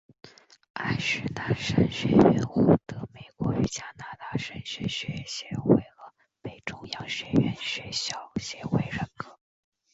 [0.73, 9.37] 爱许兰神学院或得美国与加拿大神学学校协会和北中央学院学校协会认可。